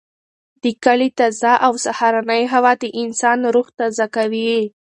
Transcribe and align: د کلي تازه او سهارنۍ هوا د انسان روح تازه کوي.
د 0.63 0.65
کلي 0.83 1.09
تازه 1.19 1.53
او 1.65 1.73
سهارنۍ 1.85 2.43
هوا 2.53 2.71
د 2.81 2.83
انسان 3.01 3.39
روح 3.53 3.67
تازه 3.79 4.05
کوي. 4.15 4.55